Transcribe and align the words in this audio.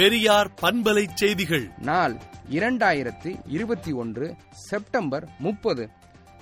பெரியார் 0.00 0.50
பண்பலை 0.62 1.06
செய்திகள். 1.14 1.70
நாள் 1.78 2.16
இரண்டாயிரத்தி 2.50 3.40
இருபத்தி 3.46 3.92
ஒன்று 3.92 4.34
செப்டம்பர் 4.50 5.28
முப்பது. 5.38 5.90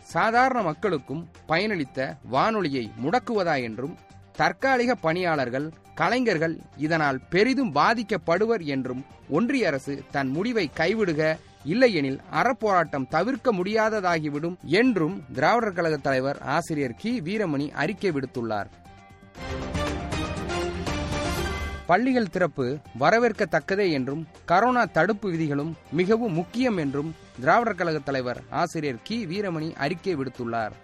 சாதாரண 0.03 0.63
மக்களுக்கும் 0.63 1.29
பயனளித்த 1.49 2.17
வானொலியை 2.23 2.91
முடக்குவதா 3.03 3.63
என்றும் 3.63 3.99
தற்காலிக 4.33 4.95
பணியாளர்கள் 4.95 5.73
கலைஞர்கள் 5.95 6.61
இதனால் 6.77 7.21
பெரிதும் 7.31 7.75
பாதிக்கப்படுவர் 7.75 8.65
என்றும் 8.65 9.05
ஒன்றிய 9.29 9.67
அரசு 9.67 10.05
தன் 10.11 10.29
முடிவை 10.29 10.71
கைவிடுக 10.77 11.39
இல்லையெனில் 11.65 12.21
அறப்போராட்டம் 12.33 13.09
தவிர்க்க 13.09 13.53
முடியாததாகிவிடும் 13.53 14.57
என்றும் 14.63 15.25
திராவிடர் 15.33 15.73
கழக 15.73 15.97
தலைவர் 15.97 16.43
ஆசிரியர் 16.43 16.95
கி. 16.95 17.21
வீரமணி 17.21 17.71
அறிக்கை 17.71 18.11
விடுத்துள்ளார். 18.11 18.67
பள்ளிகள் 21.89 22.33
திறப்பு 22.35 22.65
வரவேற்கத்தக்கதே 23.01 23.91
என்றும் 23.91 24.23
கரோனா 24.49 24.91
தடுப்பு 24.91 25.31
விதிகளும் 25.31 25.77
மிகவும் 25.99 26.33
முக்கியம் 26.33 26.77
என்றும் 26.77 27.15
திராவிடர் 27.41 27.75
கழக 27.75 27.99
தலைவர் 27.99 28.41
ஆசிரியர் 28.51 29.01
கி. 29.03 29.27
வீரமணி 29.27 29.69
அறிக்கை 29.77 30.17
விடுத்துள்ளார். 30.17 30.75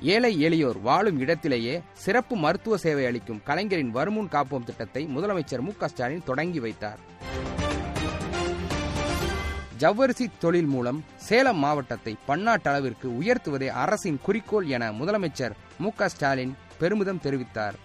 ஏழை 0.00 0.32
எளியோர் 0.46 0.80
வாழும் 0.80 1.18
இடத்திலேயே 1.18 1.80
சிறப்பு 1.92 2.36
மருத்துவ 2.36 2.76
சேவை 2.76 3.06
அளிக்கும் 3.06 3.42
கலைஞரின் 3.44 3.90
வருமுன் 3.90 4.32
காப்போம் 4.32 4.64
திட்டத்தை 4.64 5.04
முதலமைச்சர் 5.06 5.60
மு. 5.60 5.72
ஸ்டாலின் 5.86 6.26
தொடங்கி 6.26 6.60
வைத்தார். 6.60 7.00
ஜவ்வரிசி 9.78 10.26
தொழில் 10.38 10.70
மூலம் 10.74 11.04
சேலம் 11.16 11.58
மாவட்டத்தை 11.58 12.16
பன்னாட்டளவிற்கு 12.28 13.08
உயர்த்துவதே 13.20 13.66
அரசின் 13.84 14.20
குறிக்கோள் 14.22 14.66
என 14.66 14.92
முதலமைச்சர் 14.92 15.56
மு. 15.78 15.90
ஸ்டாலின் 16.06 16.54
பெருமிதம் 16.78 17.24
தெரிவித்தார். 17.24 17.76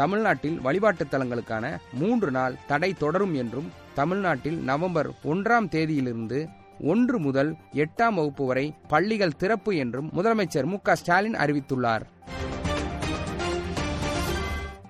தமிழ்நாட்டில் 0.00 0.60
வழிபாட்டுத் 0.60 1.14
தலங்களுக்கான 1.14 1.76
மூன்று 1.92 2.30
நாள் 2.30 2.54
தடை 2.66 2.92
தொடரும் 2.92 3.34
என்றும் 3.34 3.72
தமிழ்நாட்டில் 3.94 4.58
நவம்பர் 4.58 5.10
ஒன்றாம் 5.10 5.68
தேதியிலிருந்து 5.70 6.48
ஒன்று 6.80 7.18
முதல் 7.18 7.56
எட்டாம் 7.72 8.14
வகுப்பு 8.14 8.46
வரை 8.46 8.74
பள்ளிகள் 8.88 9.36
திறப்பு 9.36 9.76
என்றும் 9.76 10.12
முதலமைச்சர் 10.12 10.64
மு 10.64 10.76
ஸ்டாலின் 10.92 11.34
அறிவித்துள்ளார். 11.34 12.00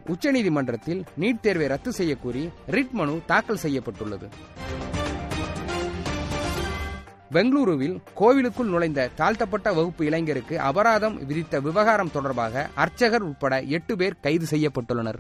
உச்சநீதிமன்றத்தில் 0.06 1.04
நீட் 1.20 1.40
தேர்வை 1.40 1.66
ரத்து 1.66 1.90
செய்யக்கோரி 1.90 2.50
ரிட் 2.68 2.90
மனு 2.90 3.20
தாக்கல் 3.26 3.56
செய்யப்பட்டுள்ளது. 3.56 4.28
பெங்களூருவில் 7.32 7.96
கோவிலுக்குள் 8.14 8.66
நுழைந்த 8.66 9.10
தாழ்த்தப்பட்ட 9.16 9.72
வகுப்பு 9.72 10.04
இளைஞருக்கு 10.04 10.54
அபராதம் 10.54 11.26
விதித்த 11.26 11.60
விவகாரம் 11.60 12.10
தொடர்பாக 12.10 12.70
அர்ச்சகர் 12.74 13.22
உட்பட 13.22 13.60
எட்டு 13.60 13.96
பேர் 13.96 14.20
கைது 14.20 14.46
செய்யப்பட்டுள்ளனர். 14.50 15.18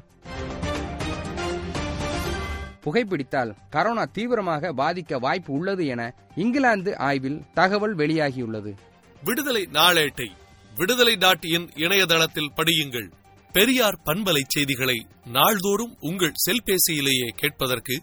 புகைப்பிடித்தால் 2.84 3.54
கரோனா 3.72 4.04
தீவிரமாக 4.12 4.72
பாதிக்க 4.72 5.18
வாய்ப்பு 5.18 5.52
உள்ளது 5.52 5.86
என 5.86 6.14
இங்கிலாந்து 6.34 6.98
ஆய்வில் 6.98 7.42
தகவல் 7.54 7.96
வெளியாகியுள்ளது. 7.96 8.74
விடுதலை 9.24 9.68
நாளேட்டை 9.72 10.28
விடுதலை 10.76 11.16
டாட் 11.16 11.44
இன் 11.44 11.68
இணையதளத்தில் 11.74 12.52
படியுங்கள். 12.56 13.08
பெரியார் 13.52 13.98
பண்பலை 14.04 14.42
செய்திகளை 14.46 15.06
நாள்தோறும் 15.32 15.96
உங்கள் 16.00 16.32
செல்பேசியிலேயே 16.46 17.28
கேட்பதற்கு 17.36 18.02